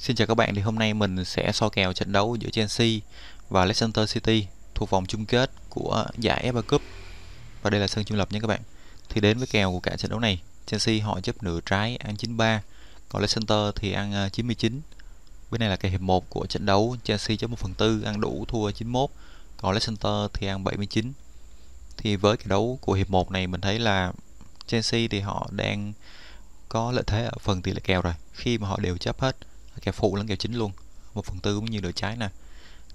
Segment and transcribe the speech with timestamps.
[0.00, 2.88] Xin chào các bạn, thì hôm nay mình sẽ so kèo trận đấu giữa Chelsea
[3.48, 6.82] và Leicester City thuộc vòng chung kết của giải FA Cup.
[7.62, 8.60] Và đây là sân trung lập nha các bạn.
[9.08, 12.16] Thì đến với kèo của cả trận đấu này, Chelsea họ chấp nửa trái ăn
[12.16, 12.62] 93,
[13.08, 14.80] còn Leicester thì ăn à, 99.
[15.50, 18.20] Bên này là kèo hiệp 1 của trận đấu, Chelsea chấp 1 phần 4 ăn
[18.20, 19.10] đủ thua 91,
[19.56, 21.12] còn Leicester thì ăn 79.
[21.96, 24.12] Thì với cái đấu của hiệp 1 này mình thấy là
[24.66, 25.92] Chelsea thì họ đang
[26.68, 29.36] có lợi thế ở phần tỷ lệ kèo rồi khi mà họ đều chấp hết
[29.82, 30.72] kèo phụ lẫn kèo chính luôn.
[31.14, 32.28] Một phần tư cũng như nửa trái nè.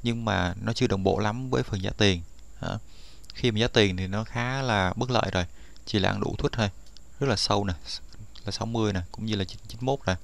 [0.04, 2.22] Nhưng mà nó chưa đồng bộ lắm với phần giá tiền.
[2.60, 2.78] À,
[3.34, 5.46] khi mà giá tiền thì nó khá là bất lợi rồi.
[5.86, 6.70] Chỉ là ăn đủ thuốc thôi.
[7.20, 7.74] Rất là sâu nè
[8.46, 10.16] là 60 nè cũng như là 91 nè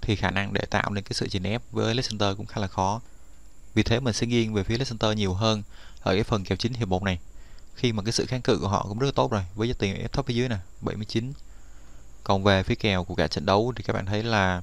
[0.00, 2.66] thì khả năng để tạo nên cái sự chèn ép với Leicester cũng khá là
[2.66, 3.00] khó.
[3.74, 5.62] Vì thế mình sẽ nghiêng về phía Leicester nhiều hơn
[6.00, 7.18] ở cái phần kèo chính hiệp một này.
[7.74, 9.74] Khi mà cái sự kháng cự của họ cũng rất là tốt rồi với giá
[9.78, 11.32] tiền ép thấp phía dưới nè 79
[12.24, 14.62] còn về phía kèo của cả trận đấu thì các bạn thấy là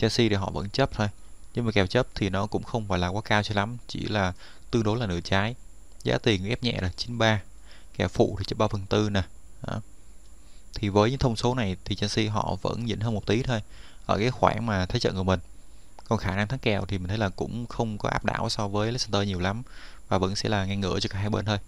[0.00, 1.08] Chelsea thì họ vẫn chấp thôi.
[1.54, 4.00] Nhưng mà kèo chấp thì nó cũng không phải là quá cao cho lắm, chỉ
[4.00, 4.32] là
[4.70, 5.54] tương đối là nửa trái.
[6.04, 7.42] Giá tiền ép nhẹ là 93
[7.96, 9.22] kèo phụ thì chấp 3 phần tư nè.
[9.66, 9.80] Đó.
[10.74, 13.62] thì với những thông số này thì Chelsea họ vẫn nhỉnh hơn một tí thôi,
[14.06, 15.40] ở cái khoảng mà thế trận của mình.
[16.08, 18.68] Còn khả năng thắng kèo thì mình thấy là cũng không có áp đảo so
[18.68, 19.62] với Leicester nhiều lắm,
[20.08, 21.58] và vẫn sẽ là ngang ngửa cho cả hai bên thôi.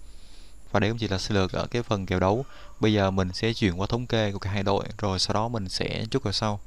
[0.72, 2.44] Và đấy cũng chỉ là sơ lược ở cái phần kèo đấu,
[2.80, 5.48] bây giờ mình sẽ chuyển qua thống kê của cả hai đội, rồi sau đó
[5.48, 6.60] mình sẽ chúc vào sau.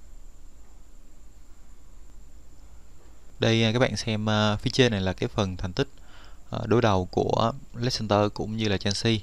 [3.46, 5.88] Đây à, các bạn xem uh, phía trên này là cái phần thành tích
[6.56, 9.14] uh, đối đầu của Leicester cũng như là Chelsea.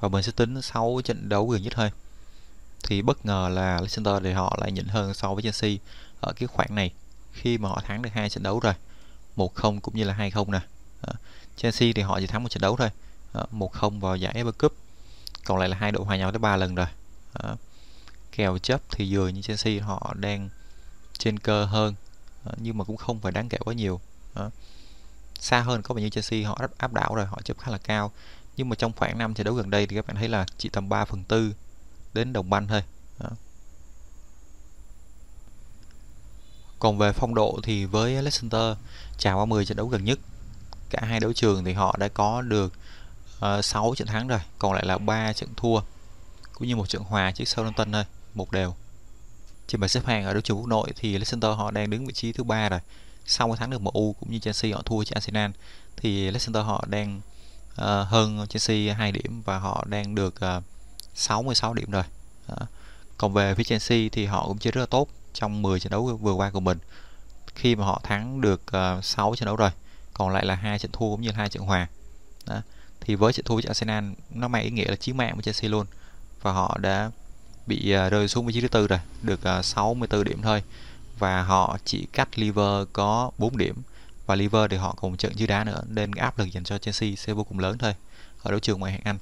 [0.00, 1.90] Và mình sẽ tính 6 trận đấu gần nhất thôi.
[2.82, 5.70] Thì bất ngờ là Leicester thì họ lại nhỉnh hơn so với Chelsea
[6.20, 6.90] ở cái khoảng này
[7.32, 8.74] khi mà họ thắng được hai trận đấu rồi.
[9.36, 10.60] 1-0 cũng như là 2-0 nè.
[11.56, 12.88] Chelsea thì họ chỉ thắng một trận đấu thôi.
[13.52, 14.72] 1-0 vào giải FA Cup.
[15.44, 16.86] Còn lại là hai đội hòa nhau tới 3 lần rồi.
[18.32, 20.48] Kèo chấp thì dường như Chelsea họ đang
[21.18, 21.94] trên cơ hơn.
[22.46, 24.00] Ờ, nhưng mà cũng không phải đáng kể quá nhiều
[24.34, 24.50] đó.
[25.40, 27.78] xa hơn có vẻ như Chelsea họ áp áp đảo rồi họ chấp khá là
[27.78, 28.12] cao
[28.56, 30.68] nhưng mà trong khoảng năm trận đấu gần đây thì các bạn thấy là chỉ
[30.68, 31.54] tầm 3 phần tư
[32.14, 32.82] đến đồng banh thôi
[33.18, 33.28] đó.
[36.78, 38.76] còn về phong độ thì với Leicester
[39.18, 40.18] trải qua 10 trận đấu gần nhất
[40.90, 42.72] cả hai đấu trường thì họ đã có được
[43.58, 45.80] uh, 6 trận thắng rồi còn lại là ba trận thua
[46.52, 48.04] cũng như một trận hòa trước Southampton thôi
[48.34, 48.74] một đều
[49.66, 52.12] trên bảng xếp hạng ở đấu trường quốc nội thì Leicester họ đang đứng vị
[52.12, 52.80] trí thứ ba rồi.
[53.26, 55.50] Sau cái thắng được MU cũng như Chelsea họ thua cho Arsenal
[55.96, 57.20] thì Leicester họ đang
[57.72, 60.62] uh, hơn Chelsea 2 điểm và họ đang được ờ, uh,
[61.14, 62.04] 66 điểm rồi.
[62.48, 62.66] Đó.
[63.18, 66.18] còn về phía Chelsea thì họ cũng chơi rất là tốt trong 10 trận đấu
[66.22, 66.78] vừa qua của mình.
[67.54, 69.70] Khi mà họ thắng được ờ, uh, 6 trận đấu rồi
[70.14, 71.88] còn lại là hai trận thua cũng như hai trận hòa.
[72.46, 72.62] Đó.
[73.00, 75.70] thì với trận thua cho Arsenal nó mang ý nghĩa là chiến mạng với Chelsea
[75.70, 75.86] luôn.
[76.42, 77.10] Và họ đã
[77.66, 80.62] bị à, rơi xuống vị trí thứ tư rồi, được à, 64 điểm thôi.
[81.18, 83.76] Và họ chỉ cách Liver có 4 điểm,
[84.26, 87.10] và Liver thì họ còn trận chưa đá nữa, nên áp lực dành cho Chelsea
[87.16, 87.94] sẽ vô cùng lớn thôi
[88.42, 89.18] ở đấu trường ngoại hạng Anh.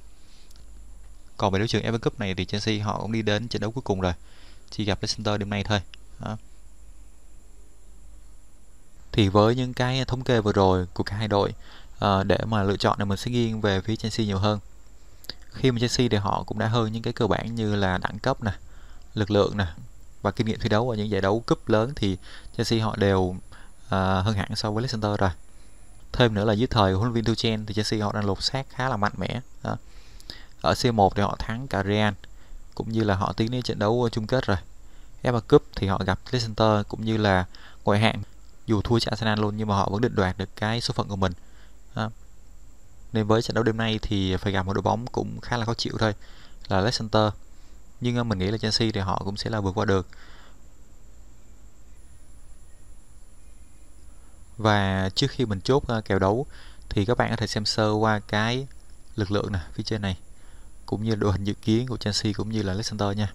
[1.37, 3.71] Còn về đấu trường FA Cup này thì Chelsea họ cũng đi đến trận đấu
[3.71, 4.13] cuối cùng rồi,
[4.69, 5.79] chỉ gặp Leicester đêm nay thôi,
[6.19, 6.37] đó.
[9.11, 11.53] thì với những cái thống kê vừa rồi của cả hai đội
[11.99, 14.59] à, để mà lựa chọn thì mình sẽ nghiêng về phía Chelsea nhiều hơn
[15.55, 18.19] khi mà Chelsea thì họ cũng đã hơn những cái cơ bản như là đẳng
[18.19, 18.51] cấp nè
[19.13, 19.65] lực lượng nè
[20.21, 22.17] và kinh nghiệm thi đấu ở những giải đấu cúp lớn thì
[22.57, 23.35] Chelsea họ đều uh,
[23.89, 25.29] hơn hẳn so với Leicester rồi.
[26.11, 28.69] Thêm nữa là dưới thời huấn luyện viên Tuchel thì Chelsea họ đang lột xác
[28.69, 29.77] khá là mạnh mẽ đó.
[30.61, 32.13] ở C1 thì họ thắng cả Real
[32.75, 34.57] cũng như là họ tiến đến trận đấu chung kết rồi.
[35.23, 37.45] FA Cup thì họ gặp Leicester cũng như là
[37.83, 38.21] ngoại hạng
[38.65, 41.07] dù thua cho Arsenal luôn nhưng mà họ vẫn định đoạt được cái số phận
[41.07, 41.33] của mình
[43.13, 45.65] nên với trận đấu đêm nay thì phải gặp một đội bóng cũng khá là
[45.65, 46.13] khó chịu thôi,
[46.67, 47.33] là Leicester.
[48.01, 50.07] Nhưng ờ, mình nghĩ là Chelsea thì họ cũng sẽ là vượt qua được.
[54.57, 56.45] Và trước khi mình chốt ờ, kèo đấu
[56.89, 58.67] thì các bạn có thể xem sơ qua cái
[59.15, 60.17] lực lượng nè, phía trên này,
[60.85, 63.33] cũng như đội hình dự kiến của Chelsea cũng như là Leicester nha.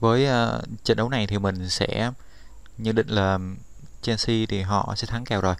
[0.00, 2.10] Với uh, trận đấu này thì mình sẽ
[2.78, 3.38] nhận định là
[4.02, 5.54] Chelsea thì họ sẽ thắng kèo rồi.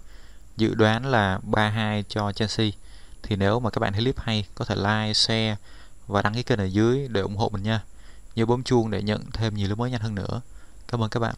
[0.56, 2.70] Dự đoán là 3-2 cho Chelsea.
[3.22, 5.56] Thì nếu mà các bạn thấy clip hay có thể like, share
[6.06, 7.82] và đăng ký kênh ở dưới để ủng hộ mình nha.
[8.34, 10.40] Nhớ bấm chuông để nhận thêm nhiều clip mới nhanh hơn nữa.
[10.88, 11.34] Cảm ơn các bạn.